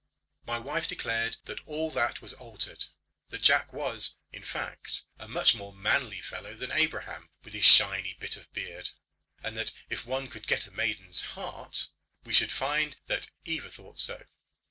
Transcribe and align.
My 0.47 0.57
wife 0.57 0.87
declared 0.87 1.37
that 1.45 1.59
all 1.67 1.91
that 1.91 2.23
was 2.23 2.33
altered, 2.33 2.85
that 3.29 3.43
Jack 3.43 3.71
was, 3.71 4.15
in 4.33 4.41
fact, 4.43 5.03
a 5.19 5.27
much 5.27 5.53
more 5.53 5.71
manly 5.75 6.21
fellow 6.23 6.55
than 6.55 6.71
Abraham 6.71 7.29
with 7.43 7.53
his 7.53 7.65
shiny 7.65 8.15
bit 8.19 8.35
of 8.35 8.51
beard; 8.51 8.89
and 9.43 9.55
that 9.57 9.71
if 9.91 10.03
one 10.03 10.27
could 10.27 10.47
get 10.47 10.61
at 10.61 10.67
a 10.69 10.71
maiden's 10.75 11.21
heart, 11.37 11.89
we 12.23 12.33
should 12.33 12.51
find 12.51 12.95
that 13.05 13.29
Eva 13.45 13.69
thought 13.69 13.99
so. 13.99 14.25